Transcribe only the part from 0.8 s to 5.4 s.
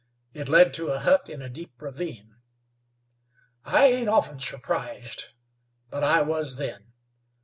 a hut in a deep ravine. I ain't often surprised,